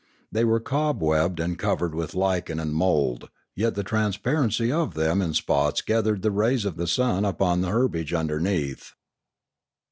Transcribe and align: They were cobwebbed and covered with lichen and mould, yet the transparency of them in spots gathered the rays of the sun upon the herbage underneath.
They 0.31 0.43
were 0.43 0.59
cobwebbed 0.59 1.39
and 1.39 1.59
covered 1.59 1.93
with 1.93 2.15
lichen 2.15 2.59
and 2.59 2.73
mould, 2.73 3.29
yet 3.55 3.75
the 3.75 3.83
transparency 3.83 4.71
of 4.71 4.95
them 4.95 5.21
in 5.21 5.35
spots 5.35 5.83
gathered 5.83 6.23
the 6.23 6.31
rays 6.31 6.65
of 6.65 6.75
the 6.75 6.87
sun 6.87 7.23
upon 7.23 7.61
the 7.61 7.69
herbage 7.69 8.11
underneath. 8.11 8.93